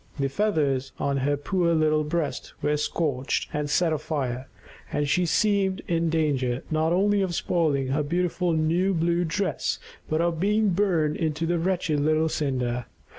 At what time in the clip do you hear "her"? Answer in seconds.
1.17-1.37, 7.89-8.01